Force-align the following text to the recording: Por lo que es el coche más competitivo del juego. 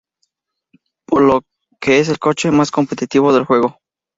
Por 1.07 1.21
lo 1.21 1.43
que 1.79 1.99
es 1.99 2.09
el 2.09 2.17
coche 2.17 2.49
más 2.49 2.71
competitivo 2.71 3.31
del 3.35 3.45
juego. 3.45 3.77